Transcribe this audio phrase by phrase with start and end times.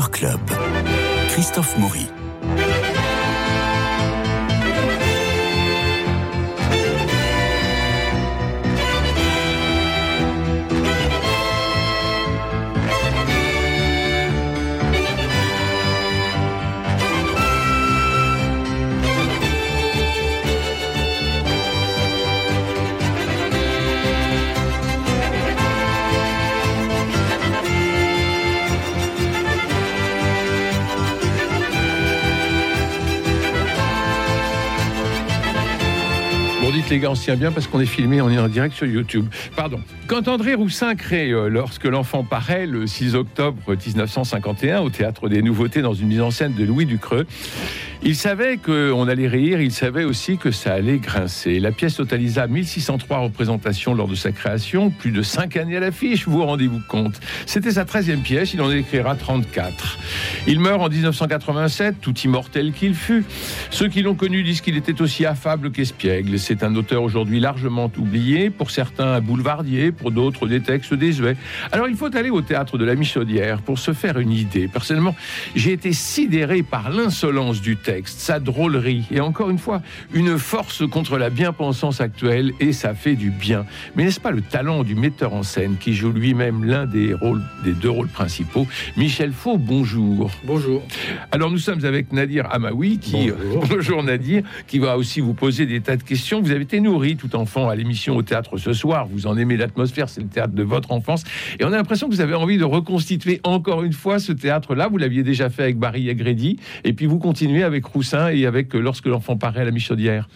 [0.00, 0.40] Club.
[1.28, 2.21] Christophe Maury.
[36.98, 39.26] Gars, on bien parce qu'on est filmé, en direct sur YouTube.
[39.56, 39.80] Pardon.
[40.06, 45.42] Quand André Roussin crée euh, Lorsque l'enfant paraît le 6 octobre 1951 au Théâtre des
[45.42, 47.26] Nouveautés dans une mise en scène de Louis Ducreux,
[48.04, 51.60] il savait qu'on allait rire, il savait aussi que ça allait grincer.
[51.60, 56.26] La pièce totalisa 1603 représentations lors de sa création, plus de 5 années à l'affiche,
[56.26, 57.20] vous rendez-vous compte.
[57.46, 59.98] C'était sa 13e pièce, il en écrira 34.
[60.48, 63.24] Il meurt en 1987, tout immortel qu'il fut.
[63.70, 66.40] Ceux qui l'ont connu disent qu'il était aussi affable qu'espiègle.
[66.40, 71.36] C'est un aujourd'hui largement oublié, pour certains un boulevardier, pour d'autres des textes désuets.
[71.70, 74.68] Alors il faut aller au théâtre de la Michaudière pour se faire une idée.
[74.68, 75.14] Personnellement,
[75.54, 80.86] j'ai été sidéré par l'insolence du texte sa drôlerie et encore une fois, une force
[80.88, 83.64] contre la bien-pensance actuelle et ça fait du bien.
[83.96, 87.42] Mais n'est-ce pas le talent du metteur en scène qui joue lui-même l'un des rôles,
[87.64, 88.66] des deux rôles principaux?
[88.96, 90.30] Michel Faux, bonjour.
[90.44, 90.82] Bonjour.
[91.30, 93.66] Alors nous sommes avec Nadir Amaoui qui, bonjour.
[93.70, 96.40] bonjour Nadir, qui va aussi vous poser des tas de questions.
[96.40, 99.06] Vous avez nourri tout enfant à l'émission au théâtre ce soir.
[99.10, 101.24] Vous en aimez l'atmosphère, c'est le théâtre de votre enfance.
[101.58, 104.88] Et on a l'impression que vous avez envie de reconstituer encore une fois ce théâtre-là.
[104.88, 106.58] Vous l'aviez déjà fait avec Barry Agredi.
[106.84, 110.28] Et puis vous continuez avec Roussin et avec Lorsque l'enfant paraît à la Michaudière.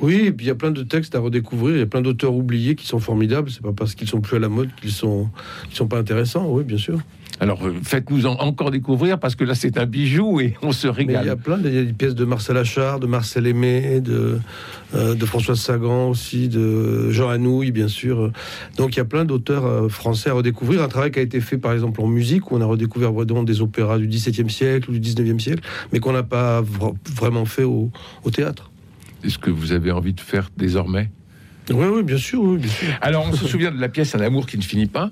[0.00, 1.76] Oui, puis il y a plein de textes à redécouvrir.
[1.76, 3.50] Il y a plein d'auteurs oubliés qui sont formidables.
[3.50, 5.28] C'est pas parce qu'ils sont plus à la mode qu'ils sont,
[5.68, 6.46] qu'ils sont pas intéressants.
[6.48, 7.00] Oui, bien sûr.
[7.40, 11.24] Alors euh, faites-nous encore découvrir parce que là c'est un bijou et on se régale.
[11.24, 14.00] il y a plein de, y a des pièces de Marcel Achard, de Marcel Aimé,
[14.00, 14.40] de,
[14.94, 18.32] euh, de Françoise Sagan aussi, de Jean Anouilh bien sûr.
[18.76, 20.82] Donc il y a plein d'auteurs euh, français à redécouvrir.
[20.82, 23.44] Un travail qui a été fait par exemple en musique où on a redécouvert vraiment
[23.44, 26.62] des opéras du XVIIe siècle ou du XIXe siècle, mais qu'on n'a pas
[27.14, 27.90] vraiment fait au,
[28.24, 28.70] au théâtre.
[29.24, 31.10] Est-ce que vous avez envie de faire désormais?
[31.70, 32.88] Oui, oui, bien sûr, oui, bien sûr.
[33.00, 35.10] Alors, on se souvient de la pièce Un amour qui ne finit pas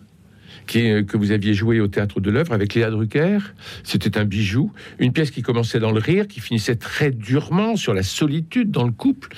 [0.67, 3.39] qui que vous aviez joué au théâtre de l'œuvre avec Léa Drucker.
[3.85, 7.95] C'était un bijou, une pièce qui commençait dans le rire, qui finissait très durement sur
[7.95, 9.29] la solitude dans le couple.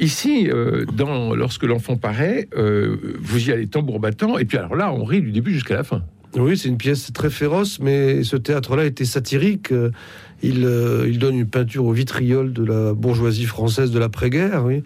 [0.00, 4.76] Ici, euh, dans Lorsque l'enfant paraît, euh, vous y allez tambour battant, et puis alors
[4.76, 6.02] là, on rit du début jusqu'à la fin.
[6.36, 9.72] Oui, c'est une pièce très féroce, mais ce théâtre-là était satirique.
[10.42, 14.64] Il, euh, il donne une peinture au vitriol de la bourgeoisie française de l'après-guerre.
[14.64, 14.82] Oui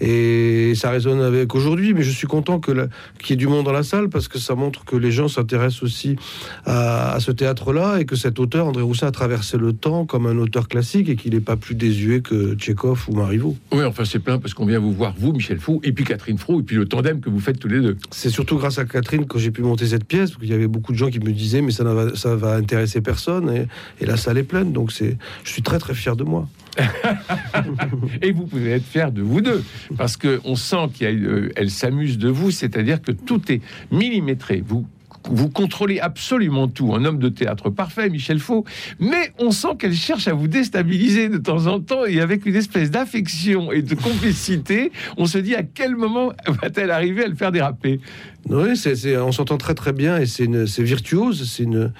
[0.00, 1.94] et ça résonne avec aujourd'hui.
[1.94, 2.88] Mais je suis content que
[3.18, 5.28] qu'il y ait du monde dans la salle parce que ça montre que les gens
[5.28, 6.16] s'intéressent aussi
[6.64, 10.38] à, ce théâtre-là et que cet auteur, André Roussin, a traversé le temps comme un
[10.38, 13.56] auteur classique et qu'il n'est pas plus désuet que Tchékov ou Marivaux.
[13.72, 16.38] Oui, enfin c'est plein parce qu'on vient vous voir, vous, Michel Fou, et puis Catherine
[16.38, 17.96] Frou, et puis le tandem que vous faites tous les deux.
[18.10, 20.68] C'est surtout grâce à Catherine que j'ai pu monter cette pièce, parce qu'il y avait
[20.68, 23.66] beaucoup de gens qui me disaient mais ça, va, ça va intéresser personne, et,
[24.02, 26.48] et la salle est pleine, donc c'est, je suis très très fier de moi.
[28.22, 29.62] et vous pouvez être fier de vous deux,
[29.96, 34.62] parce qu'on sent qu'elle euh, s'amuse de vous, c'est-à-dire que tout est millimétré.
[34.66, 34.86] Vous
[35.28, 36.94] vous contrôlez absolument tout.
[36.94, 38.64] Un homme de théâtre parfait, Michel Faux,
[38.98, 42.56] mais on sent qu'elle cherche à vous déstabiliser de temps en temps et avec une
[42.56, 47.34] espèce d'affection et de complicité, on se dit à quel moment va-t-elle arriver à le
[47.34, 48.00] faire déraper?
[48.48, 48.72] Oui,
[49.18, 50.46] on s'entend très très bien et c'est,
[50.82, 51.92] virtuose, c'est une,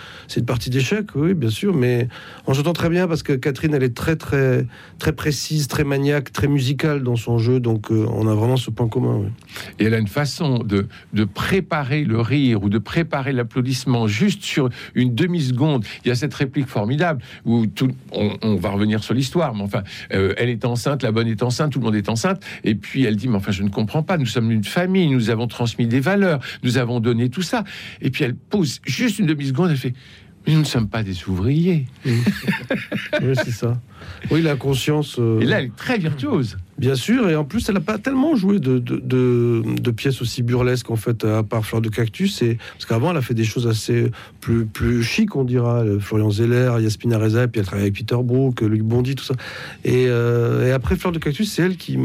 [0.47, 2.09] partie d'échec, oui, bien sûr, mais
[2.47, 4.67] on s'entend très bien parce que Catherine, elle est très très
[4.99, 8.71] très précise, très maniaque, très musicale dans son jeu, donc euh, on a vraiment ce
[8.71, 9.25] point commun.
[9.79, 10.87] Et elle a une façon de,
[11.25, 15.85] préparer le rire ou de préparer l'applaudissement juste sur une demi-seconde.
[16.05, 17.67] Il y a cette réplique formidable où
[18.13, 21.73] on, va revenir sur l'histoire, mais enfin, euh, elle est enceinte, la bonne est enceinte,
[21.73, 24.19] tout le monde est enceinte, et puis elle dit, mais enfin, je ne comprends pas,
[24.19, 26.30] nous sommes une famille, nous avons transmis des valeurs
[26.63, 27.65] nous avons donné tout ça.
[28.01, 29.95] Et puis elle pose juste une demi-seconde, elle fait
[30.47, 31.87] mais nous ne sommes pas des ouvriers.
[32.07, 33.81] oui, c'est ça.
[34.31, 35.19] Oui, la conscience.
[35.19, 36.57] Euh, et là, elle est très virtuose.
[36.81, 40.97] Bien sûr, et en plus, elle n'a pas tellement joué de, pièces aussi burlesques, en
[40.97, 42.41] fait, à part Fleur de Cactus.
[42.41, 44.11] Et, parce qu'avant, elle a fait des choses assez
[44.41, 45.85] plus, chic, on dira.
[45.99, 49.35] Florian Zeller, Yasmina Reza, et puis elle travaille avec Peter Brook, Luc Bondy, tout ça.
[49.85, 51.99] Et, euh, après Fleur de Cactus, c'est elle qui,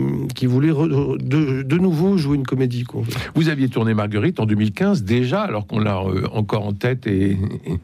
[0.45, 2.83] voulait de, nouveau jouer une comédie.
[3.33, 7.37] Vous aviez tourné Marguerite en 2015, déjà, alors qu'on l'a euh, encore en tête et,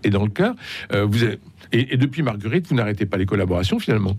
[0.03, 0.55] et, dans le cœur.
[0.91, 1.23] vous
[1.71, 4.17] et depuis Marguerite, vous n'arrêtez pas les collaborations, finalement?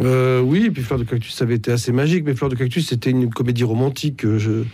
[0.00, 2.54] Euh, oui, et puis Fleur de Cactus, ça avait été assez magique, mais Fleur de
[2.54, 4.64] Cactus, c'était une comédie romantique, euh,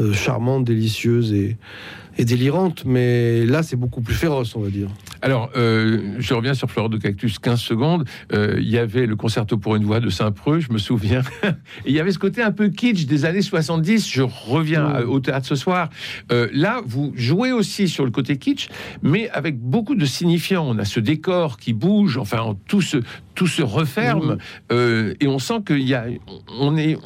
[0.00, 1.56] euh, charmante, délicieuse et,
[2.20, 4.88] est délirante, mais là, c'est beaucoup plus féroce, on va dire.
[5.22, 8.04] Alors, euh, je reviens sur Fleur de Cactus 15 secondes.
[8.32, 11.22] Euh, il y avait le concerto pour une voix de Saint-Preux, je me souviens.
[11.86, 14.10] Il y avait ce côté un peu kitsch des années 70.
[14.10, 15.90] Je reviens au théâtre ce soir.
[16.32, 18.68] Euh, là, vous jouez aussi sur le côté kitsch,
[19.02, 20.66] mais avec beaucoup de signifiants.
[20.66, 22.98] On a ce décor qui bouge, enfin, tout se,
[23.34, 24.38] tout se referme.
[24.72, 26.06] Euh, et on sent qu'il y a.
[26.58, 26.96] On est.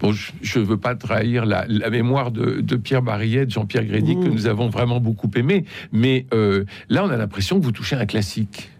[0.00, 3.84] Bon, je ne veux pas trahir la, la mémoire de, de Pierre Barillet, de Jean-Pierre
[3.84, 4.32] Grédy, que Mm.
[4.42, 5.64] Nous avons vraiment beaucoup aimé.
[5.92, 8.70] Mais euh, là, on a l'impression que vous touchez un classique.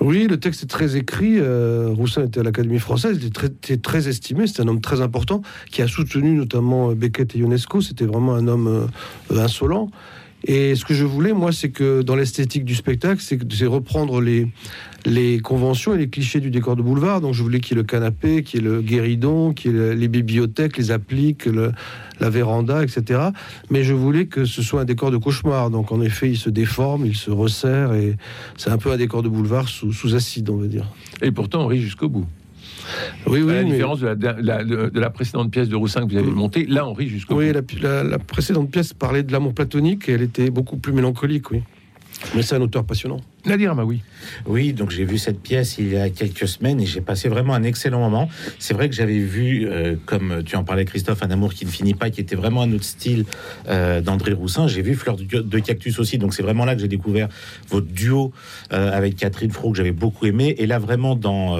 [0.00, 1.38] Oui, le texte est très écrit.
[1.38, 4.46] Euh, Roussin était à l'Académie française, il était très, était estimé.
[4.46, 5.42] C'est un homme très important
[5.72, 7.80] qui a soutenu notamment euh, Beckett et Ionesco.
[7.80, 8.88] C'était vraiment un homme
[9.32, 9.90] euh, insolent.
[10.44, 15.40] Et ce que je voulais, moi, c'est que dans l'esthétique du spectacle, c'est reprendre les,
[15.40, 17.20] conventions et les clichés du décor de boulevard.
[17.20, 19.74] Donc, je voulais qu'il y ait le canapé, qu'il y ait le guéridon, qu'il y
[19.74, 21.48] ait le- les bibliothèques, les appliques,
[22.20, 23.20] la véranda, etc.
[23.70, 25.70] Mais je voulais que ce soit un décor de cauchemar.
[25.70, 28.16] Donc, en effet, il se déforme, il se resserre et
[28.56, 30.86] c'est un peu un décor de boulevard sous, sous acide, on va dire.
[31.20, 32.26] Et pourtant, on rit jusqu'au bout.
[33.26, 35.76] Oui, oui, à la mais- différence de la, de la- de la précédente pièce de
[35.76, 36.34] Roussin que vous avez Mm.
[36.34, 40.22] montée, là, on rit jusqu'au oui la précédente pièce parlait de l'amour platonique et elle
[40.22, 41.62] était beaucoup plus mélancolique, oui.
[42.34, 43.20] Mais c'est un auteur passionnant.
[43.48, 44.02] Nadir Amaoui.
[44.46, 47.54] Oui, donc j'ai vu cette pièce il y a quelques semaines et j'ai passé vraiment
[47.54, 48.28] un excellent moment.
[48.58, 51.70] C'est vrai que j'avais vu, euh, comme tu en parlais Christophe, Un amour qui ne
[51.70, 53.24] finit pas, qui était vraiment un autre style
[53.68, 54.68] euh, d'André Roussin.
[54.68, 57.28] J'ai vu Fleur de, Cactus aussi, donc c'est vraiment là que j'ai découvert
[57.68, 58.32] votre duo
[58.72, 60.54] euh, avec Catherine Fro que j'avais beaucoup aimé.
[60.58, 61.56] Et là vraiment dans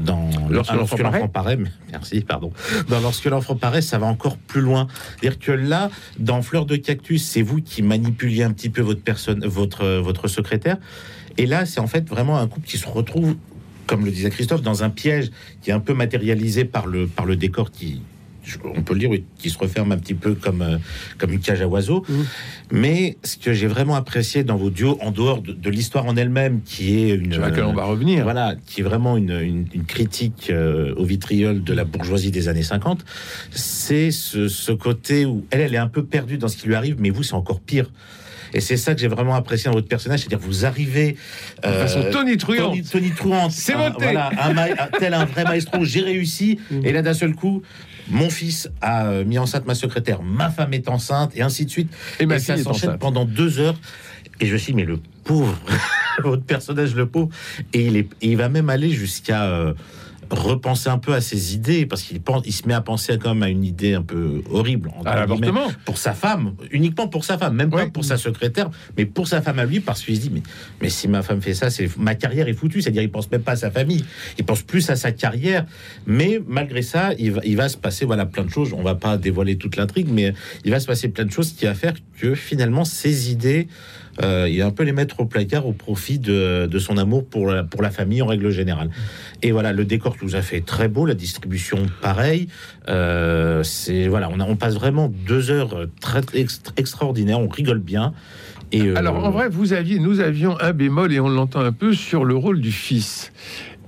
[0.00, 1.58] dans Lorsque Ah, l'enfant paraît.
[1.90, 2.52] merci, pardon.
[2.88, 4.86] Dans Lorsque l'enfant paraît, ça va encore plus loin.
[5.20, 9.02] C'est-à-dire que là, dans Fleur de Cactus, c'est vous qui manipuliez un petit peu votre
[9.02, 10.78] personne, votre votre secrétaire.
[11.38, 13.36] Et là, c'est en fait vraiment un couple qui se retrouve,
[13.86, 15.30] comme le disait Christophe, dans un piège
[15.62, 18.00] qui est un peu matérialisé par le, par le décor qui,
[18.64, 20.78] on peut le dire, qui se referme un petit peu comme, euh,
[21.18, 22.04] comme une cage à oiseaux.
[22.08, 22.24] Mhm.
[22.72, 26.16] Mais ce que j'ai vraiment apprécié dans vos duos, en dehors de, de l'histoire en
[26.16, 27.32] elle-même, qui est une.
[27.32, 28.22] Sur laquelle on va revenir.
[28.22, 32.48] Voilà, qui est vraiment une, une- une critique euh, au vitriol de la bourgeoisie des
[32.48, 33.04] années 50,
[33.50, 36.74] c'est ce, ce côté où elle, elle est un peu perdue dans ce qui lui
[36.76, 37.90] arrive, mais vous, c'est encore pire.
[38.54, 41.16] Et c'est ça que j'ai vraiment apprécié dans votre personnage, c'est-à-dire vous arrivez
[41.62, 42.70] De façon euh, tonitruante.
[42.70, 43.96] Tony, Tony Truant, C'est voté.
[44.04, 46.58] Voilà, un ma- tel un vrai maestro, j'ai réussi.
[46.84, 47.62] Et là, d'un seul coup,
[48.08, 51.70] mon fils a euh, mis enceinte ma secrétaire, ma femme est enceinte, et ainsi de
[51.70, 51.90] suite.
[52.20, 53.00] Et ma et ça s'enchaîne enceinte.
[53.00, 53.78] pendant deux heures.
[54.40, 55.58] Et je me suis dit, mais le pauvre,
[56.22, 57.30] votre personnage, le pauvre.
[57.72, 59.72] Et il, est, et il va même aller jusqu'à euh,
[60.30, 63.34] repenser un peu à ses idées, parce qu'il pense, il se met à penser quand
[63.34, 64.90] même à une idée un peu horrible.
[65.04, 65.68] À l'avortement.
[65.84, 69.42] pour sa femme, uniquement pour sa femme, même pas pour sa secrétaire, mais pour sa
[69.42, 70.42] femme à lui, parce qu'il se dit, mais,
[70.80, 73.42] mais si ma femme fait ça, c'est ma carrière est foutue, c'est-à-dire il pense même
[73.42, 74.04] pas à sa famille,
[74.38, 75.66] il pense plus à sa carrière,
[76.06, 78.72] mais malgré ça, il va, il va se passer voilà plein de choses.
[78.72, 80.34] On va pas dévoiler toute l'intrigue, mais
[80.64, 83.68] il va se passer plein de choses qui va faire que finalement ses idées,
[84.22, 87.24] euh, il va un peu les mettre au placard au profit de, de son amour
[87.24, 88.90] pour la, pour la famille en règle générale.
[89.42, 92.48] Et voilà, le décor vous a fait très beau, la distribution pareil.
[92.88, 97.80] Euh, c'est voilà, on, a, on passe vraiment deux heures très extra- extraordinaires, on rigole
[97.80, 98.12] bien.
[98.72, 101.70] Et euh, Alors, en vrai, vous aviez, nous avions un bémol, et on l'entend un
[101.70, 103.32] peu, sur le rôle du fils.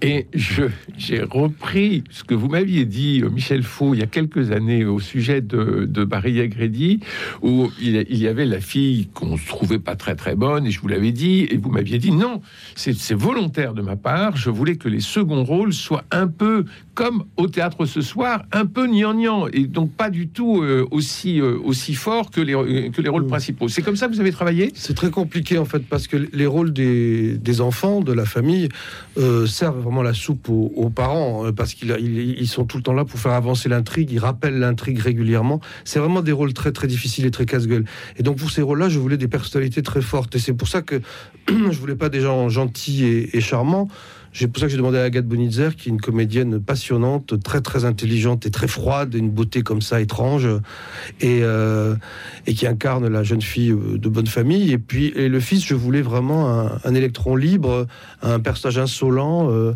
[0.02, 4.52] Et j'ai repris ce que vous m'aviez dit, euh, Michel Faux, il y a quelques
[4.52, 7.00] années, au sujet de, de Barilla Grédy,
[7.42, 10.70] où il, il y avait la fille qu'on ne trouvait pas très très bonne, et
[10.70, 12.42] je vous l'avais dit, et vous m'aviez dit non,
[12.76, 16.64] c'est, volontaire de ma part, je voulais que les seconds rôles soient un peu
[16.94, 21.40] comme au théâtre ce soir, un peu gnangnan, et donc pas du tout euh, aussi,
[21.40, 23.28] euh, aussi fort que les, que les rôles Mm.
[23.28, 23.68] principaux.
[23.68, 24.70] C'est comme ça que vous avez travaillé?
[24.74, 28.68] C'est très compliqué en fait parce que les rôles des, des enfants, de la famille,
[29.18, 32.92] euh, servent vraiment la soupe aux, parents euh, parce qu'ils ils- sont tout le temps
[32.92, 35.60] là pour faire avancer l'intrigue, ils rappellent l'intrigue régulièrement.
[35.84, 37.84] C'est vraiment des rôles très très difficiles et très casse-gueule.
[38.18, 40.82] Et donc pour ces rôles-là, je voulais des personnalités très fortes et c'est pour ça
[40.82, 41.00] que
[41.48, 43.88] je voulais pas des gens gentils et charmants.
[44.32, 47.60] C'est pour ça que j'ai demandé à Agathe Bonitzer, qui est une comédienne passionnante, très
[47.60, 50.46] très intelligente et très froide, une beauté comme ça étrange,
[51.20, 51.96] et, euh,
[52.46, 54.70] et qui incarne la jeune fille euh, de bonne famille.
[54.72, 57.86] Et puis et le fils, je voulais vraiment un, un électron libre,
[58.22, 59.50] un personnage insolent.
[59.50, 59.74] euh,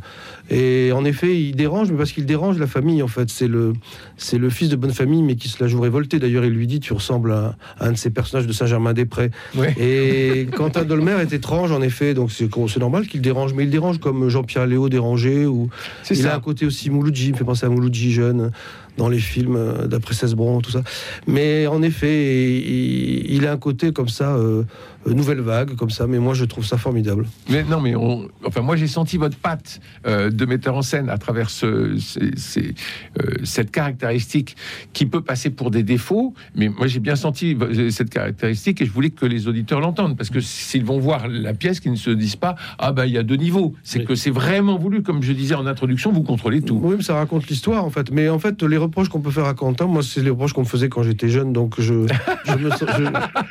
[0.50, 3.30] et en effet, il dérange, mais parce qu'il dérange la famille, en fait.
[3.30, 3.72] C'est le,
[4.16, 6.18] c'est le fils de bonne famille, mais qui se la joue révolté.
[6.18, 9.30] D'ailleurs, il lui dit Tu ressembles à, à un de ces personnages de Saint-Germain-des-Prés.
[9.56, 9.74] Ouais.
[9.78, 13.98] Et Quentin Dolmer est étrange, en effet, donc c'est normal qu'il dérange, mais il dérange
[13.98, 15.68] comme Jean-Pierre Léo dérangé, ou
[16.02, 16.36] C'est il a ça.
[16.36, 18.50] un côté aussi Mouloudji, il me fait penser à Mouloudji jeune.
[18.98, 20.82] Dans les films euh, d'après Cesbron, tout ça.
[21.26, 24.64] Mais en effet, il, il a un côté comme ça, euh,
[25.06, 26.06] nouvelle vague, comme ça.
[26.06, 27.26] Mais moi, je trouve ça formidable.
[27.48, 31.08] Mais non, mais on, enfin, moi j'ai senti votre patte euh, de metteur en scène
[31.08, 32.74] à travers ce, ces- ces,
[33.20, 34.56] euh, cette caractéristique
[34.92, 36.34] qui peut passer pour des défauts.
[36.54, 37.56] Mais moi j'ai bien senti
[37.90, 41.54] cette caractéristique et je voulais que les auditeurs l'entendent parce que s'ils vont voir la
[41.54, 43.74] pièce, qu'ils ne se disent pas ah ben il y a deux niveaux.
[43.82, 44.04] C'est Oui.
[44.04, 46.78] que c'est vraiment voulu, comme je disais en introduction, vous contrôlez tout.
[46.82, 48.10] Oui, mais ça raconte l'histoire en fait.
[48.10, 50.62] Mais en fait, les reproches qu'on peut faire à Quentin, moi, c'est les reproches qu'on
[50.62, 51.52] me faisait quand j'étais jeune.
[51.52, 52.06] Donc, je,
[52.44, 53.04] je je-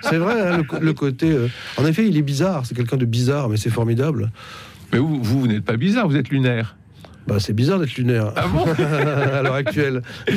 [0.10, 1.32] c'est vrai, hein, le, côté.
[1.32, 1.48] euh,
[1.78, 2.66] en effet, il est bizarre.
[2.66, 4.32] C'est quelqu'un de bizarre, mais c'est formidable.
[4.94, 6.76] Mais vous, vous n'êtes pas bizarre, vous êtes lunaire.
[7.28, 10.02] Bah, c'est bizarre d'être lunaire Ah bon à l'heure actuelle.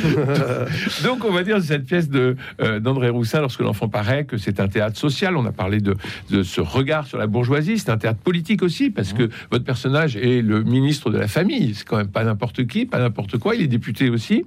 [1.05, 4.61] Donc, on va dire cette pièce de euh, d'André Roussin, lorsque l'enfant paraît, que c'est
[4.61, 5.37] un théâtre social.
[5.37, 5.97] On a parlé de,
[6.31, 7.79] de ce regard sur la bourgeoisie.
[7.79, 11.75] C'est un théâtre politique aussi, parce que votre personnage est le ministre de la famille.
[11.75, 13.55] C'est quand même pas n'importe qui, pas n'importe quoi.
[13.55, 14.45] Il est député aussi,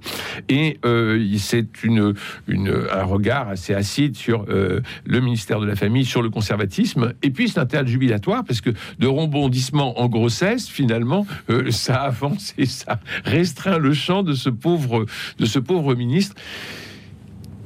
[0.48, 2.14] et euh, c'est une,
[2.46, 7.14] une un regard assez acide sur euh, le ministère de la famille, sur le conservatisme.
[7.22, 12.02] Et puis, c'est un théâtre jubilatoire, parce que de rebondissement en grossesse, finalement, euh, ça
[12.02, 12.27] avance
[12.58, 16.34] et ça restreint le champ de ce pauvre ministre.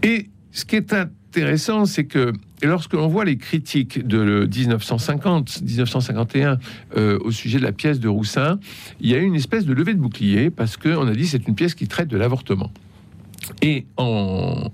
[0.03, 5.63] Et ce qui est intéressant, c'est que lorsque l'on voit les critiques de le 1950,
[5.63, 6.59] 1951
[6.97, 8.59] euh, au sujet de la pièce de Roussin,
[9.01, 11.47] il y a eu une espèce de levée de bouclier parce qu'on a dit c'est
[11.49, 12.71] une pièce qui traite de l'avortement.
[13.61, 14.71] Et en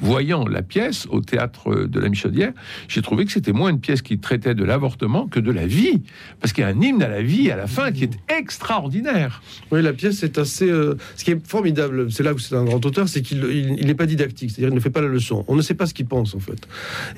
[0.00, 2.52] voyant la pièce au théâtre de la Michaudière,
[2.88, 6.02] j'ai trouvé que c'était moins une pièce qui traitait de l'avortement que de la vie,
[6.40, 9.42] parce qu'il y a un hymne à la vie à la fin qui est extraordinaire.
[9.70, 10.70] Oui, la pièce est assez.
[10.70, 13.76] euh, ce qui est formidable, c'est là où c'est un grand auteur, c'est qu'il il,
[13.80, 15.44] il n'est pas didactique, c'est-à-dire il ne fait pas la leçon.
[15.48, 16.68] On ne sait pas ce qu'il pense en fait,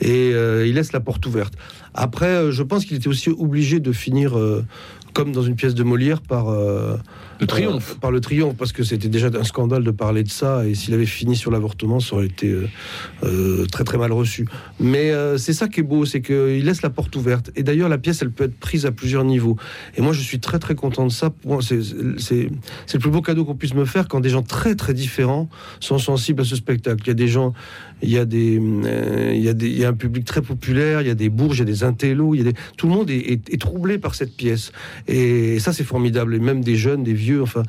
[0.00, 1.54] et euh, il laisse la porte ouverte.
[1.92, 4.38] Après, euh, je pense qu'il était aussi obligé de finir.
[5.14, 6.96] Comme dans une pièce de Molière par euh,
[7.40, 7.92] Le triomphe.
[7.92, 10.74] euh, par le triomphe parce que c'était déjà un scandale de parler de ça et
[10.74, 12.54] s'il avait fini sur l'avortement ça aurait été
[13.22, 14.46] euh, très très mal reçu
[14.80, 17.88] mais euh, c'est ça qui est beau c'est qu'il laisse la porte ouverte et d'ailleurs
[17.88, 19.56] la pièce elle peut être prise à plusieurs niveaux
[19.96, 21.30] et moi je suis très très content de ça
[21.60, 21.78] c'est
[22.94, 25.48] le plus beau cadeau qu'on puisse me faire quand des gens très très différents
[25.80, 27.02] sont sensibles à ce spectacle.
[27.04, 27.52] Il y a des gens,
[28.04, 30.42] il y a des, euh, il y a des, il y a un public très
[30.42, 32.56] populaire, il y a des bourges, il y a des intellos, il y a des,
[32.76, 34.72] tout le monde est, est- est troublé par cette pièce.
[35.08, 36.34] Et ça c'est formidable.
[36.34, 37.62] Et même des jeunes, des vieux, enfin.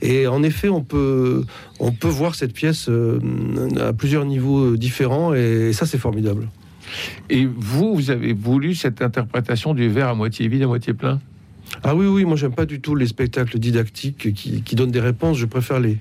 [0.00, 1.44] Et en effet, on peut,
[1.78, 3.20] on peut voir cette pièce euh,
[3.80, 5.34] à plusieurs niveaux euh, différents.
[5.34, 6.48] Et ça c'est formidable.
[7.30, 11.20] Et vous, vous avez voulu cette interprétation du verre à moitié vide, à moitié plein?
[11.84, 15.00] Ah oui, oui, moi j'aime pas du tout les spectacles didactiques qui, qui donnent des
[15.00, 15.38] réponses.
[15.38, 15.96] Je préfère les,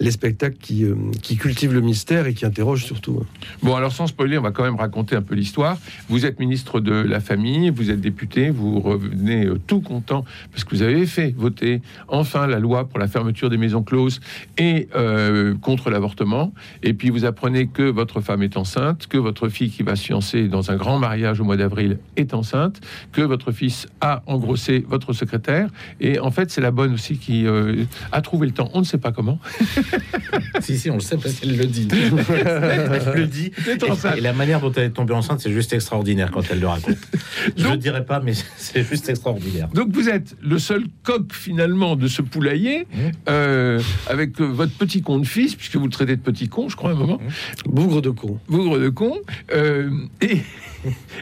[0.00, 3.22] les spectacles qui, euh, qui cultivent le mystère et qui interrogent surtout.
[3.62, 5.76] Bon, alors sans spoiler, on va quand même raconter un peu l'histoire.
[6.08, 10.64] Vous êtes ministre de la Famille, vous êtes député, vous revenez euh, tout content parce
[10.64, 14.20] que vous avez fait voter enfin la loi pour la fermeture des maisons closes
[14.56, 16.52] et euh, contre l'avortement.
[16.82, 20.04] Et puis vous apprenez que votre femme est enceinte, que votre fille qui va se
[20.04, 22.80] fiancer dans un grand mariage au mois d'avril est enceinte,
[23.12, 25.68] que votre fils a engrossé votre secrétaire.
[26.00, 27.46] Et en fait, c'est la bonne aussi qui
[28.12, 28.70] a trouvé le temps.
[28.72, 29.38] On ne sait pas comment.
[30.60, 31.88] Si, si, on le sait parce qu'elle le dit.
[32.32, 33.50] elle le dit.
[33.66, 36.66] Et, et la manière dont elle est tombée enceinte, c'est juste extraordinaire quand elle le
[36.66, 36.98] raconte.
[37.56, 39.68] Je ne dirais pas, mais c'est juste extraordinaire.
[39.74, 42.98] Donc vous êtes le seul coq finalement de ce poulailler, Mmh.
[43.28, 46.68] euh, avec euh, votre petit con de fils, puisque vous le traitez de petit con,
[46.68, 47.20] je crois à un moment,
[47.66, 48.38] Bougre de con.
[48.48, 49.18] bougre de con,
[49.52, 50.38] euh, et,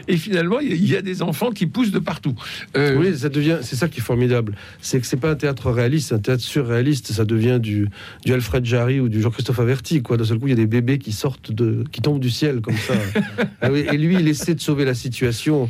[0.07, 2.35] et finalement il y a- des enfants qui poussent de partout.
[2.75, 4.55] Euh, Oui, ça devient, c'est ça qui est formidable.
[4.81, 7.11] C'est que c'est pas un théâtre réaliste, c'est un théâtre surréaliste.
[7.13, 7.87] Ça devient du,
[8.25, 10.17] du Alfred Jarry ou du Jean-Christophe Averti, quoi.
[10.17, 12.61] D'un seul coup, il y a des bébés qui sortent de, qui tombent du ciel
[12.61, 12.93] comme ça.
[13.61, 15.69] Ah oui, et lui, il essaie de sauver la situation.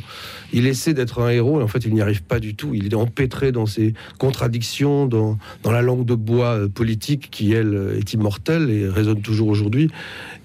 [0.52, 2.72] Il essaie d'être un héros, et en fait, il n'y arrive pas du tout.
[2.74, 7.52] Il est empêtré dans ses contradictions, dans, dans la langue de bois euh, politique qui,
[7.52, 9.90] elle, est immortelle et résonne toujours aujourd'hui.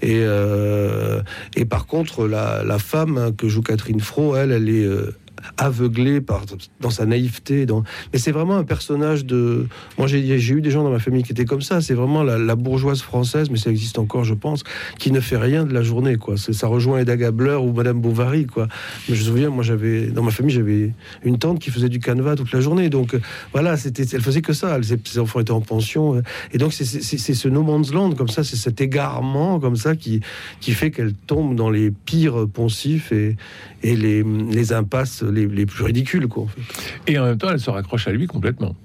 [0.06, 1.24] Et, euh,
[1.56, 4.88] et par contre, la, la femme que joue Catherine Fro, elle, elle est
[5.58, 6.44] aveuglée par,
[6.82, 7.66] dans sa naïveté.
[7.66, 7.84] Dans...
[8.14, 9.68] Mais c'est vraiment un personnage de.
[9.98, 11.82] Moi, j'ai eu des gens dans ma famille qui étaient comme ça.
[11.82, 14.64] C'est vraiment la, bourgeoise française, mais ça existe encore, je pense,
[14.98, 16.16] qui ne fait rien de la journée.
[16.16, 16.36] Quoi.
[16.38, 18.46] Ça rejoint Eda Gabler ou Madame Bovary.
[18.46, 18.68] Quoi.
[19.10, 22.00] Mais je me souviens, moi, j'avais dans ma famille, j'avais une tante qui faisait du
[22.00, 22.90] canevas toute la journée.
[22.90, 23.22] Donc euh,
[23.52, 24.80] voilà, c'était, elle faisait que ça.
[24.82, 26.16] Ses, enfants étaient en pension.
[26.16, 26.22] euh,
[26.54, 30.22] Et donc, c'est ce no man's land, comme ça, c'est cet égarement, comme ça, qui,
[30.60, 33.36] qui fait qu'elle tombe dans les pires poncifs et,
[33.84, 36.28] et les, les impasses les, plus ridicules.
[36.28, 36.48] Quoi.
[37.08, 38.76] Et en même temps, elle se raccroche à lui complètement.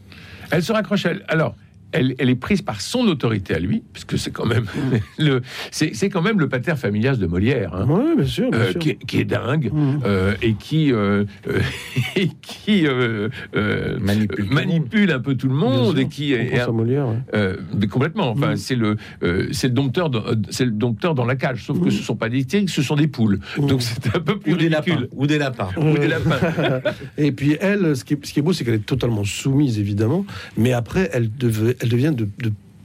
[0.50, 1.12] Elle se raccroche à.
[1.28, 1.54] Alors,
[1.92, 4.64] elle, elle est prise par son autorité à lui, puisque c'est quand même
[5.18, 7.74] le, c'est c'est quand même le pater familias de Molière.
[7.74, 7.86] hein.
[7.88, 8.50] Oui, bien sûr.
[8.50, 8.80] bien Euh, sûr.
[8.80, 10.00] qui, est, qui est dingue Mhm.
[10.04, 11.60] euh, et qui euh, euh,
[12.16, 16.68] et qui euh, euh, Manipule manipule un peu tout le monde et qui est, à
[16.70, 17.16] Molière, ouais.
[17.34, 18.30] euh, mais complètement.
[18.30, 18.56] Enfin, Mhm.
[18.56, 21.64] c'est le euh, c'est le dompteur dans, c'est le dompteur dans la cage.
[21.64, 21.90] Sauf que Mhm.
[21.90, 23.40] ce sont pas des tigres, ce sont des poules.
[23.58, 23.66] Mhm.
[23.66, 24.92] Donc c'est un peu plus Ou des lapins.
[24.92, 25.08] ridicule.
[25.12, 25.68] Ou des lapins.
[25.76, 26.40] Ou des lapins.
[27.18, 30.24] Et puis elle, ce qui ce qui est beau, c'est qu'elle est totalement soumise, évidemment,
[30.56, 32.28] mais après, elle, devait- elle devient de,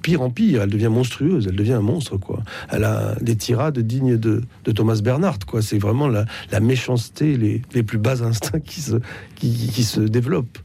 [0.01, 2.43] pire en pire, elle devient monstrueuse, elle devient un monstre, quoi.
[2.69, 5.63] Elle a des tirades dignes de, de Thomas Bernhardt, quoi.
[5.63, 8.97] C'est vraiment la, la méchanceté, les, les plus bas instincts qui se,
[9.35, 10.59] qui se développent.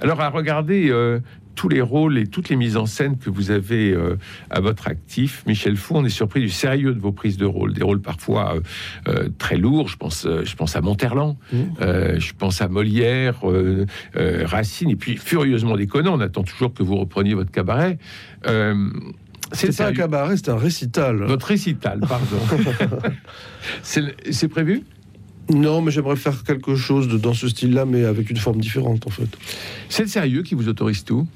[0.00, 1.20] Alors à regarder euh,
[1.54, 4.16] tous les rôles et toutes les mises en scène que vous avez euh,
[4.50, 7.72] à votre actif, Michel Fou, on est surpris du sérieux de vos prises de rôle,
[7.72, 8.60] des rôles parfois euh,
[9.08, 9.88] euh, très lourds.
[9.88, 11.36] Je pense, je pense à Monterland,
[11.80, 13.40] euh, je pense à Molière,
[14.14, 16.16] Racine, et puis furieusement déconnant.
[16.16, 17.98] On attend toujours que vous repreniez votre cabaret.
[19.52, 21.16] C'est pas un cabaret, c'est un récital.
[21.16, 22.38] Votre récital, pardon.
[23.82, 24.82] c'est prévu?
[25.50, 29.06] Non, mais j'aimerais faire quelque chose de, dans ce style-là, mais avec une forme différente,
[29.06, 29.28] en fait.
[29.88, 31.26] C'est le sérieux qui vous autorise tout?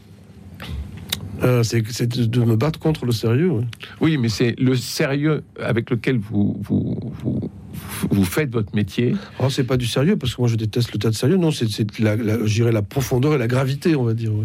[1.43, 3.53] Euh, c'est c'est de, me battre contre le sérieux.
[4.01, 7.51] Oui, mais c'est le sérieux avec lequel vous, vous, vous,
[8.11, 9.15] vous faites votre métier.
[9.39, 11.37] Oh, c'est pas du sérieux, parce que moi je déteste le tas de sérieux.
[11.37, 11.67] Non, c'est
[12.01, 12.37] la, la,
[12.71, 14.33] la profondeur et la gravité, on va dire.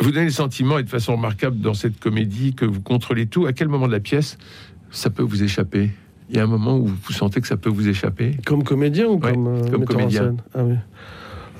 [0.00, 3.46] Vous donnez le sentiment, et de façon remarquable dans cette comédie, que vous contrôlez tout.
[3.46, 4.36] À quel moment de la pièce
[4.90, 5.90] ça peut vous échapper?
[6.28, 8.36] Il y a un moment où vous sentez que ça peut vous échapper?
[8.44, 10.22] Comme comédien ou Ouais, comme, euh, comme metteur en comédien.
[10.22, 10.36] scène?
[10.54, 10.74] Ah oui.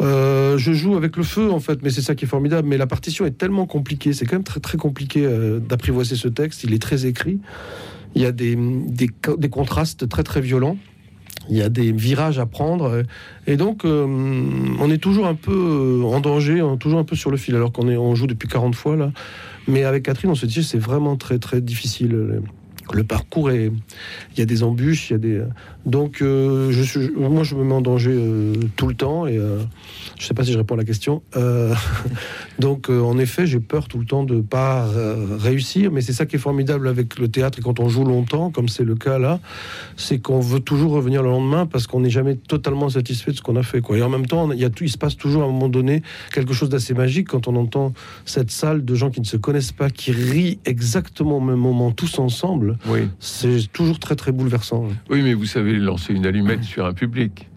[0.00, 2.68] Euh, je joue avec le feu en fait, mais c'est ça qui est formidable.
[2.68, 6.28] Mais la partition est tellement compliquée, c'est quand même très très compliqué euh, d'apprivoiser ce
[6.28, 6.64] texte.
[6.64, 7.38] Il est très écrit.
[8.14, 10.76] Il y a des, des, co- des contrastes très très violents.
[11.50, 13.02] Il y a des virages à prendre.
[13.46, 14.06] Et donc, euh,
[14.80, 17.54] on est toujours un peu en danger, on est toujours un peu sur le fil,
[17.54, 19.12] alors qu'on on joue depuis 40 fois là.
[19.68, 22.40] Mais avec Catherine, on se dit c'est vraiment très très difficile.
[22.92, 23.70] Le, parcours est,
[24.32, 25.42] il y a des embûches, il y a des.
[25.86, 29.36] Donc, euh, je suis, moi, je me mets en danger euh, tout le temps et
[29.36, 29.58] euh,
[30.18, 31.22] je sais pas si je réponds à la question.
[31.36, 31.74] Euh,
[32.58, 34.88] donc, en effet, j'ai peur tout le temps de pas
[35.38, 38.50] réussir, mais c'est ça qui est formidable avec le théâtre et quand on joue longtemps,
[38.50, 39.40] comme c'est le cas là,
[39.96, 43.42] c'est qu'on veut toujours revenir le lendemain parce qu'on n'est jamais totalement satisfait de ce
[43.42, 43.80] qu'on a fait.
[43.80, 43.98] Quoi.
[43.98, 46.68] Et en même temps, il il se passe toujours à un moment donné quelque chose
[46.68, 47.92] d'assez magique quand on entend
[48.24, 51.90] cette salle de gens qui ne se connaissent pas, qui rient exactement au même moment
[51.90, 52.73] tous ensemble.
[52.86, 53.08] Oui.
[53.18, 54.88] C'est toujours très très bouleversant.
[55.10, 57.48] Oui, mais vous savez lancer une allumette sur un public.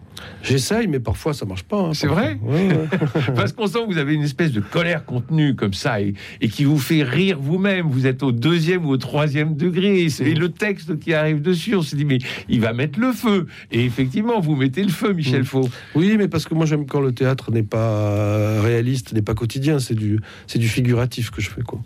[0.42, 1.78] J'essaye, mais parfois ça marche pas.
[1.80, 2.98] hein, C'est vrai Ouais, ouais.
[3.34, 6.48] Parce qu'on sent que vous avez une espèce de colère contenue comme ça et, et
[6.48, 7.88] qui vous fait rire vous-même.
[7.88, 10.02] Vous êtes au deuxième ou au troisième degré.
[10.02, 11.74] Et c'est le texte qui arrive dessus.
[11.74, 13.46] On se dit, mais il va mettre le feu.
[13.72, 15.44] Et effectivement, vous mettez le feu, Michel Mm.
[15.44, 15.68] Faux.
[15.94, 19.78] Oui, mais parce que moi j'aime quand le théâtre n'est pas réaliste, n'est pas quotidien,
[19.78, 21.62] c'est du, c'est du figuratif que je fais.
[21.62, 21.80] Quoi.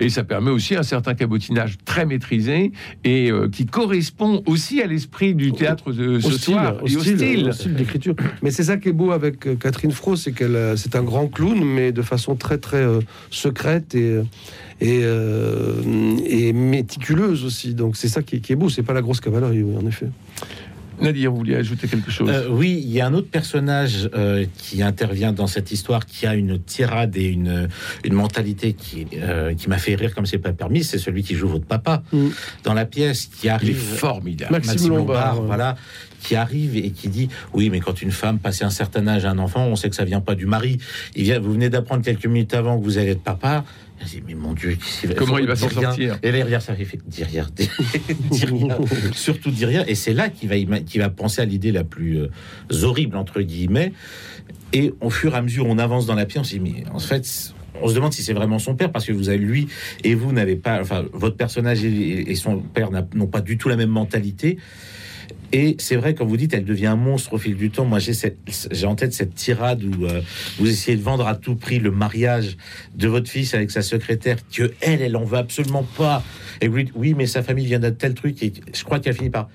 [0.00, 2.72] Et ça permet aussi un certain cabotinage très maîtrisé
[3.04, 7.50] et euh, qui correspond aussi à l'esprit du théâtre de ce soir et au style.
[7.78, 8.14] D'écriture.
[8.42, 11.02] Mais c'est ça qui est beau avec euh, Catherine Fro, c'est qu'elle, euh, c'est un
[11.02, 14.20] grand clown, mais de façon très très euh, secrète et
[14.80, 17.74] et, euh, et méticuleuse aussi.
[17.74, 18.68] Donc c'est ça qui est, qui est beau.
[18.68, 20.06] C'est pas la grosse cavalerie, oui, en effet.
[21.00, 22.28] Nadir, vous vouliez ajouter quelque chose?
[22.28, 26.26] Euh, oui, il y a un autre personnage euh, qui intervient dans cette histoire, qui
[26.26, 27.68] a une tirade et une,
[28.02, 30.82] une mentalité qui, euh, qui m'a fait rire comme c'est pas permis.
[30.82, 32.28] C'est celui qui joue votre papa Mm.
[32.64, 33.76] dans la pièce, qui Il est arrive.
[33.78, 34.50] formidable.
[34.52, 35.46] Maxime Lombard, ouais.
[35.46, 35.76] voilà,
[36.20, 39.30] qui arrive et qui dit oui, mais quand une femme passe un certain âge à
[39.30, 40.78] un enfant, on sait que ça vient pas du mari.
[41.14, 43.64] Il vient, vous venez d'apprendre quelques minutes avant que vous allez être papa.
[44.00, 44.78] Elle dit, mais mon Dieu,
[45.16, 46.18] Comment il va s'en sortir?
[46.22, 47.68] Et là, il regarde ça, il fait dis rien, dis,
[48.30, 48.78] dis rien,
[49.12, 49.84] surtout dis rien.
[49.88, 52.28] Et c'est là qu'il va, qu'il va penser à l'idée la plus euh,
[52.82, 53.92] horrible entre guillemets.
[54.72, 56.84] Et au fur et à mesure, on avance dans la pièce, on se dit, mais
[56.92, 59.68] en fait, on se demande si c'est vraiment son père, parce que vous avez lui
[60.04, 63.76] et vous n'avez pas, enfin, votre personnage et, son père n'ont pas du tout la
[63.76, 64.58] même mentalité.
[65.52, 67.84] Et c'est vrai, quand vous dites, elle devient un monstre au fil du temps.
[67.84, 70.20] Moi, j'ai en tête cette tirade où euh,
[70.58, 72.56] vous essayez de vendre à tout prix le mariage
[72.94, 76.22] de votre fils avec sa secrétaire, que elle, elle en veut absolument pas.
[76.60, 78.42] Et vous dites, oui, mais sa famille vient d'un tel truc.
[78.42, 79.48] Et je crois qu'elle finit par.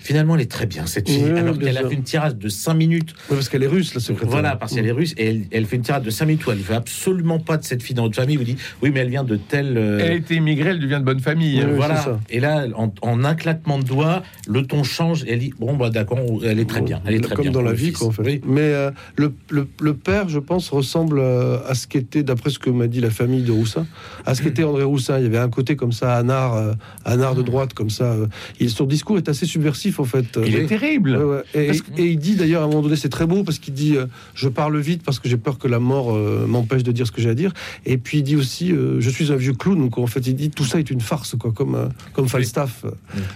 [0.00, 1.24] Finalement, elle est très bien, cette fille.
[1.36, 3.14] Alors qu'elle a fait une tirade de 5 minutes.
[3.28, 4.30] Ouais, parce qu'elle est russe, la secrétaire.
[4.30, 5.14] Voilà, parce qu'elle est russe.
[5.18, 7.56] Et elle, elle fait une tirade de 5 minutes où elle ne veut absolument pas
[7.58, 8.36] de cette fille dans votre famille.
[8.36, 9.76] Vous dit, oui, mais elle vient de tel.
[9.76, 11.62] euh, Elle a été immigrée, elle devient de bonne famille.
[11.76, 12.18] voilà.
[12.30, 15.24] Et là, en, en un claquement de doigts, le ton change.
[15.24, 17.00] Et elle dit Bon, bah d'accord, elle est très bien.
[17.04, 17.52] Elle est très comme bien.
[17.52, 17.98] dans la vie, fils.
[17.98, 18.22] quoi, en fait.
[18.24, 18.40] Oui.
[18.46, 22.58] Mais euh, le, le- le père, je pense, ressemble euh, à ce qu'était, d'après ce
[22.58, 23.86] que m'a dit la famille de Roussin,
[24.24, 25.18] à ce qu'était André Roussin.
[25.18, 26.72] Il y avait un côté comme ça, un art, euh,
[27.04, 28.16] un art de droite, comme ça.
[28.58, 30.38] Il, son discours est assez subversif en fait.
[30.44, 31.16] Il est terrible.
[31.16, 31.72] Ouais, ouais.
[31.96, 34.06] Et, il dit d'ailleurs à un moment donné, c'est très beau parce qu'il dit euh,
[34.34, 37.12] Je parle vite parce que j'ai peur que la mort euh, m'empêche de dire ce
[37.12, 37.52] que j'ai à dire.
[37.86, 39.78] Et puis il dit aussi euh, Je suis un vieux clown.
[39.78, 42.84] Donc en fait, il dit Tout ça est une farce, quoi, comme, comme Falstaff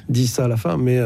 [0.09, 0.77] dit ça à la fin.
[0.77, 1.01] Mais.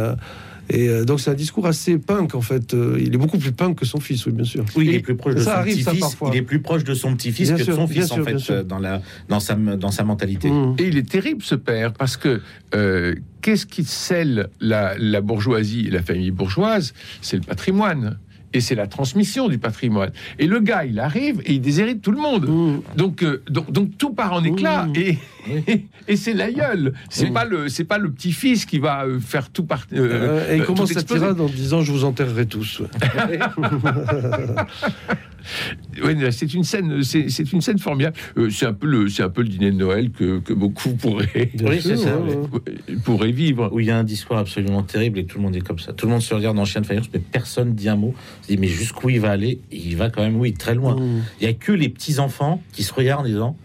[0.71, 2.75] Et euh, donc c'est un discours assez punk en fait.
[2.75, 4.65] Euh, il est beaucoup plus punk que son fils, oui bien sûr.
[4.77, 6.01] Oui, il est plus proche de ça son arrive, ça, petit-fils.
[6.01, 6.31] parfois.
[6.33, 8.25] Il est plus proche de son petit-fils Bien que sûr, de son fils, sûr, en
[8.25, 10.51] fait, euh, dans, la, dans, sa, dans sa mentalité.
[10.51, 10.77] Mmh.
[10.79, 12.41] Et il est terrible ce père parce que
[12.75, 16.93] euh, qu'est-ce qui scelle la, la bourgeoisie et la famille bourgeoise?
[17.23, 18.19] C'est le patrimoine
[18.55, 20.11] et c'est la transmission du patrimoine.
[20.39, 22.49] Et le gars, il arrive et il déshérite tout le monde.
[22.49, 22.97] Mmh.
[22.97, 24.97] Donc, euh, donc, donc tout part en éclat Mmh.
[24.97, 25.19] et,
[26.09, 26.93] et, c'est l'aïeul.
[27.11, 29.87] C'est pas le c'est pas le petit fils qui va euh, faire tout part.
[29.93, 31.21] euh, Euh, et il euh, sa exploser.
[31.21, 32.83] tirade en disant Je vous enterrerai tous.
[36.31, 38.17] c'est une scène, c'est c'est une scène formidable.
[38.37, 40.91] Euh, c'est un peu le c'est un peu le dîner de Noël que, que beaucoup
[40.91, 42.49] pourraient Bien Oui, sûr, c'est ça, ouais, ouais.
[42.89, 42.97] ouais.
[43.05, 43.71] pourraient vivre.
[43.73, 45.93] Où il y a un discours absolument terrible et tout le monde est comme ça.
[45.93, 48.15] Tout le monde se regarde en chien de faïence, mais personne dit un mot.
[48.43, 49.61] Se dit, mais jusqu'où il va aller?
[49.73, 50.97] Et Il va quand même, oui, très loin.
[50.97, 51.23] Mmh.
[51.41, 53.57] Il y a que les petits enfants qui se regardent en disant,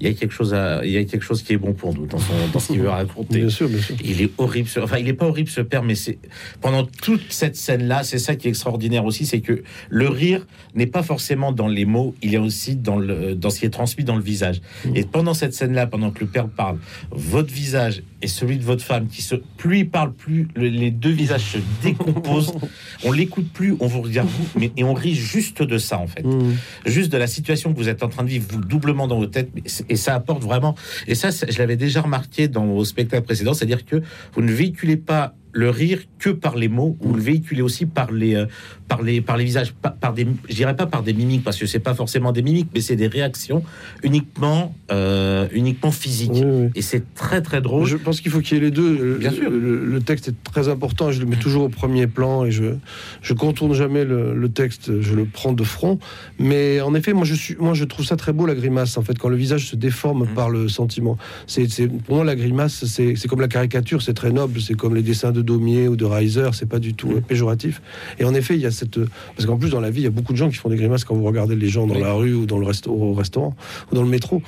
[0.00, 1.94] il y a quelque chose à, il y a quelque chose qui est bon pour
[1.94, 3.38] nous dans, son, dans ce qu'il veut raconter.
[3.40, 3.94] Bien sûr, bien sûr.
[4.04, 4.68] Il est horrible.
[4.68, 6.18] ce- Enfin, il est pas horrible ce père, mais c'est
[6.60, 10.86] pendant toute cette scène-là, c'est ça qui est extraordinaire aussi, c'est que le rire n'est
[10.86, 14.04] pas forcément dans les mots, il est aussi dans le dans ce qui est transmis
[14.04, 14.60] dans le visage.
[14.94, 16.78] Et pendant cette scène-là, pendant que le père parle,
[17.10, 20.90] votre visage et celui de votre femme qui se plus il parle, plus le- les
[20.90, 22.52] deux visages se décomposent.
[23.04, 26.06] on l'écoute plus, on vous regarde vous, mais et on rit juste de ça en
[26.06, 26.54] fait Mmh.
[26.86, 29.26] juste de la situation que vous êtes en train de vivre, vous doublement dans vos
[29.26, 30.74] têtes, mais et ça apporte vraiment.
[31.06, 34.02] Et ça, je l'avais déjà remarqué dans vos spectacles précédents, c'est-à-dire que
[34.34, 38.12] vous ne véhiculez pas le rire que par les mots, vous le véhiculez aussi par
[38.12, 38.44] les, euh,
[38.88, 41.56] par les, par les visages, par, par des, je dirais pas par des mimiques, parce
[41.58, 43.62] que c'est pas forcément des mimiques, mais c'est des réactions
[44.02, 46.30] uniquement, euh, uniquement physiques.
[46.34, 46.68] Oui, oui.
[46.74, 47.86] Et c'est très très drôle.
[47.86, 48.96] Je pense qu'il faut qu'il y ait les deux.
[48.96, 49.50] Le- Bien sûr.
[49.50, 51.10] Le, le texte est très important.
[51.10, 52.74] Je le mets toujours au premier plan et je
[53.22, 55.00] je contourne jamais le, le texte.
[55.00, 55.98] Je le prends de front.
[56.38, 58.96] Mais en effet, moi je suis, moi je trouve ça très beau la grimace.
[58.98, 60.34] En fait, quand le visage se déforme Mhm.
[60.34, 61.16] par le sentiment.
[61.46, 64.02] C'est, c'est pour moi la grimace, c'est, c'est comme la caricature.
[64.02, 64.60] C'est très noble.
[64.60, 66.50] C'est comme les dessins de Daumier ou de Reiser.
[66.52, 67.80] C'est pas du tout euh, péjoratif.
[68.18, 68.98] Et en effet, il y a cette
[69.36, 70.76] parce qu'en plus dans la vie, il y a beaucoup de gens qui font des
[70.76, 72.00] grimaces quand vous regardez les gens dans Oui.
[72.02, 73.56] la rue ou dans le resto, au restaurant
[73.90, 74.42] ou dans le métro.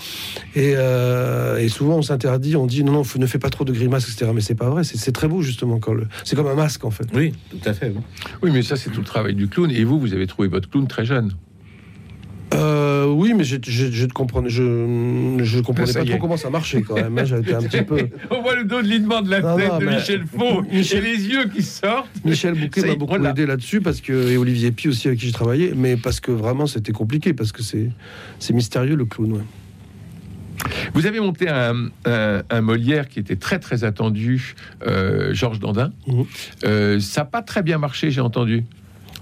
[0.54, 3.72] Et, euh, et souvent, on s'interdit, on dit non, non, ne fais pas trop de
[3.72, 4.30] grimaces, etc.
[4.34, 5.78] Mais c'est pas vrai, c'est c'est très beau, justement.
[5.78, 6.06] quand le...
[6.24, 7.06] C'est comme un masque, en fait.
[7.14, 7.92] Oui, tout à fait.
[7.94, 8.02] oui.
[8.42, 9.70] Oui, mais ça c'est tout le travail du clown.
[9.70, 11.32] Et vous, vous avez trouvé votre clown très jeune.
[12.58, 16.50] Euh, oui, mais je, je, je, te comprenais, je, je comprenais pas trop comment ça
[16.50, 17.16] marchait quand même.
[17.18, 17.24] hein.
[17.24, 18.08] J'avais été un petit peu.
[18.30, 21.04] On voit le dos de Lindemans de la Non, tête non, de Michel Faux Michel-
[21.06, 22.08] et les yeux qui sortent.
[22.24, 23.30] Michel Bouquet m'a beaucoup l'a.
[23.30, 26.32] aidé là-dessus parce que et Olivier Pi aussi avec qui j'ai travaillé, mais parce que
[26.32, 27.90] vraiment c'était compliqué parce que c'est
[28.38, 29.32] c'est mystérieux le clown.
[29.32, 29.40] ouais.
[30.92, 34.54] Vous avez monté un, un- un Molière qui était très très attendu,
[34.86, 35.92] euh, Georges Dandin.
[36.08, 36.24] Mhm.
[36.64, 38.64] Euh, ça n'a pas très bien marché, j'ai entendu.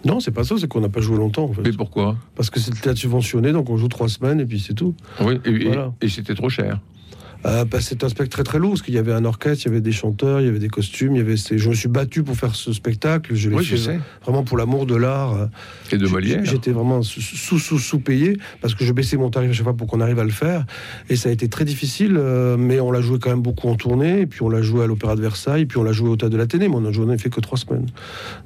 [0.07, 1.63] Non, c'est pas ça, c'est qu'on n'a pas joué longtemps en fait.
[1.63, 2.17] Mais pourquoi?
[2.35, 4.95] Parce que c'est le théâtre subventionné, donc on joue trois semaines et puis c'est tout.
[5.21, 5.93] Oui, et, et- Voilà.
[6.01, 6.81] et c'était trop cher.
[7.45, 9.69] Euh, bah, c'est un spectacle très très lourd parce qu'il y avait un orchestre, il
[9.69, 11.37] y avait des chanteurs, il y avait des costumes, il y avait.
[11.37, 13.35] ces- Je me suis battu pour faire ce spectacle.
[13.35, 14.01] Je l'ai Oui, fait je sais.
[14.25, 15.35] vraiment pour l'amour de l'art.
[15.35, 15.47] euh,
[15.93, 16.45] Et de Molière.
[16.45, 19.77] J'étais vraiment sous, sous, sous, payé parce que je baissais mon tarif à chaque fois
[19.77, 20.65] pour qu'on arrive à le faire.
[21.09, 23.75] Et ça a été très difficile, euh, mais on l'a joué quand même beaucoup en
[23.77, 24.23] tournée.
[24.23, 26.33] Et puis on l'a joué à l'Opéra de Versailles, puis on l'a joué au Théâtre
[26.33, 27.87] de l'Athénée, mais on a joué, on a fait que trois semaines.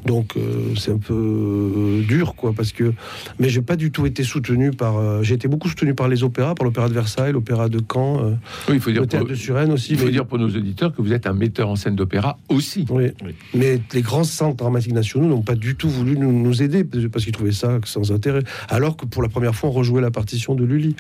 [0.05, 2.93] Donc euh, c'est un peu dur, quoi, parce que.
[3.39, 5.23] Mais j'ai pas du tout été soutenu par.
[5.23, 8.80] j'ai été beaucoup soutenu par les opéras, par l'Opéra de Versailles, l'Opéra de Caen, Oui,
[8.81, 9.93] il faut dire le Théâtre pour, de Suresnes aussi.
[9.93, 12.39] il faut mais- dire pour nos auditeurs que vous êtes un metteur en scène d'opéra
[12.49, 12.87] aussi.
[12.91, 13.09] Oui.
[13.25, 13.35] Oui.
[13.55, 17.25] Mais les grands centres dramatiques nationaux n'ont pas du tout voulu nous, nous aider parce
[17.25, 18.43] qu'ils trouvaient ça sans intérêt.
[18.69, 20.97] Alors que pour la première fois, on rejouait la partition de Lully.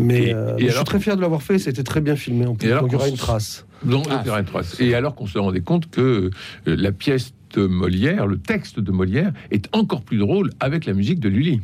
[0.00, 1.58] Mais, Et- euh, et mais je suis très fier de l'avoir fait.
[1.58, 2.46] C'était très bien filmé.
[2.46, 2.68] En plus.
[2.68, 3.66] Et alors Donc il y aura qu'on une trace.
[3.84, 4.62] Donc, Ah, l'opéra de Troyes.
[4.80, 6.30] Et alors qu'on se rendait compte que euh,
[6.66, 11.20] la pièce de Molière, le texte de Molière, est encore plus drôle avec la musique
[11.20, 11.60] de Lully.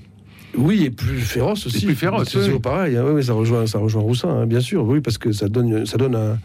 [0.56, 1.86] Oui, et plus féroce aussi.
[1.86, 2.44] plus féroce, C'est oui.
[2.46, 2.96] toujours pareil.
[2.96, 3.04] hein.
[3.06, 4.84] Oui, ça rejoint, ça rejoint Roussin, hein, bien sûr.
[4.84, 6.38] Oui, parce que ça donne, ça donne un,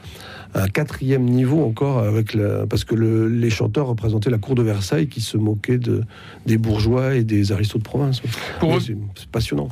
[0.55, 4.63] un quatrième niveau encore avec la, parce que le- les chanteurs représentaient la cour de
[4.63, 6.03] Versailles qui se moquait de,
[6.45, 8.21] des bourgeois et des aristos de province.
[8.59, 8.95] Pour eux, c'est
[9.31, 9.67] passionnant.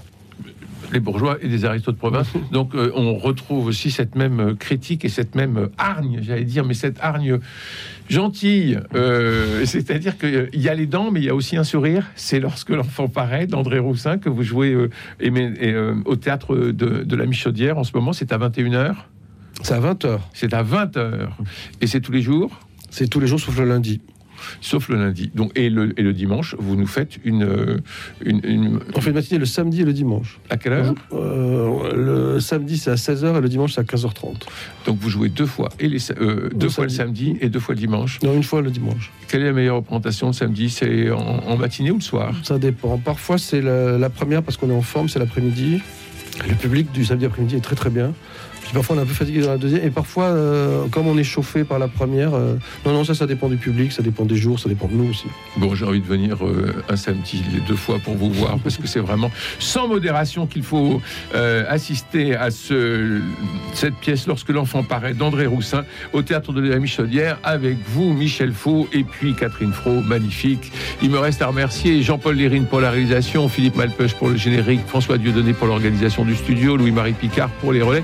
[0.93, 2.27] Les bourgeois et des aristos de province.
[2.51, 6.43] Donc euh, on retrouve aussi cette même euh, critique et cette même euh, hargne, j'allais
[6.45, 7.39] dire, mais cette hargne
[8.09, 8.79] gentille.
[8.95, 12.05] euh, C'est-à-dire qu'il y a les dents, mais il y a aussi un sourire.
[12.15, 16.55] C'est lorsque l'enfant paraît d'André Roussin que vous jouez euh, et, mais- et, au théâtre
[16.55, 18.13] de, de la Michaudière en ce moment.
[18.13, 18.93] C'est à 21h.
[19.63, 20.19] C'est à 20h.
[20.33, 21.27] C'est à 20h.
[21.81, 22.59] Et c'est tous les jours?
[22.89, 24.01] C'est tous les jours sauf le lundi.
[24.61, 25.31] Sauf le lundi.
[25.33, 27.77] Donc, et, le, et le dimanche, vous nous faites une, euh,
[28.23, 30.39] une, une- On fait le matinée le samedi et le dimanche.
[30.49, 30.93] À quelle heure?
[31.13, 34.35] Euh, le samedi, c'est à 16h et le dimanche, c'est à 15h30.
[34.85, 37.59] Donc, vous jouez deux fois, et les, euh, deux Le fois le samedi et deux
[37.59, 38.19] fois le dimanche.
[38.23, 39.11] Non, une fois le dimanche.
[39.27, 40.69] Quelle est la meilleure représentation le samedi?
[40.69, 42.33] C'est en, en matinée ou le soir?
[42.43, 42.97] Ça dépend.
[42.97, 45.81] Parfois, c'est la, la première parce qu'on est en forme, c'est l'après-midi.
[46.47, 48.13] Le public du samedi après-midi est très très bien.
[48.73, 49.85] Parfois, on est un peu fatigué dans la deuxième.
[49.85, 53.25] Et parfois, euh, comme on est chauffé par la première, euh, non, non, ça, ça
[53.25, 55.27] dépend du public, ça dépend des jours, ça dépend de nous aussi.
[55.57, 58.87] Bon, j'ai envie de venir euh, un samedi, deux fois pour vous voir, parce que
[58.87, 61.01] c'est vraiment sans modération qu'il faut
[61.69, 63.21] assister à ce,
[63.73, 68.51] cette pièce lorsque l'enfant paraît d'André Roussin au théâtre de la Michaudière avec vous, Michel
[68.51, 70.71] Faux, et puis Catherine Fro, magnifique.
[71.01, 74.81] Il me reste à remercier Jean-Paul Lérine pour la réalisation, Philippe Malpeuch pour le générique,
[74.87, 78.03] François Dieudonné pour l'organisation du studio, Louis-Marie Picard pour les relais.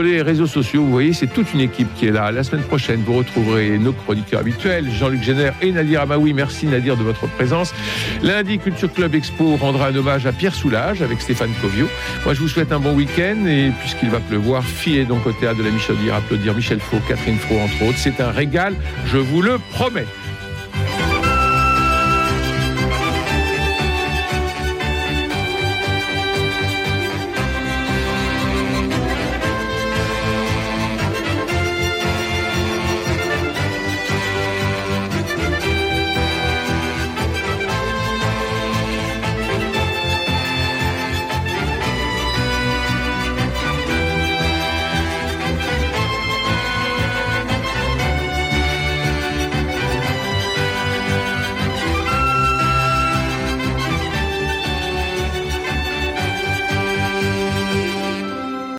[0.00, 2.30] Les réseaux sociaux, vous voyez, c'est toute une équipe qui est là.
[2.30, 6.32] La semaine prochaine, vous retrouverez nos chroniqueurs habituels, Jean-Luc Génère et Nadir Amaoui.
[6.32, 7.74] Merci Nadir de votre présence.
[8.22, 11.88] Lundi, Culture Club Expo rendra un hommage à Pierre Soulages avec Stéphane Covio.
[12.24, 15.58] Moi, je vous souhaite un bon week-end et puisqu'il va pleuvoir, fiez donc au théâtre
[15.58, 17.98] de la Michaudière, applaudir Michel Faux, Catherine Fro, entre autres.
[17.98, 18.74] C'est un régal,
[19.06, 20.06] je vous le promets.